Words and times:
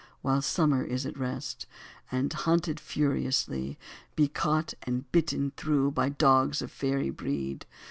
While 0.23 0.41
summer 0.41 0.83
is 0.83 1.05
at 1.05 1.15
rest. 1.15 1.67
And, 2.11 2.33
hunted 2.33 2.79
furiously. 2.79 3.77
Be 4.15 4.27
caught 4.27 4.73
and 4.81 5.05
bitten 5.11 5.51
through 5.57 5.91
By 5.91 6.09
dogs 6.09 6.63
of 6.63 6.71
faery 6.71 7.11
breed. 7.11 7.67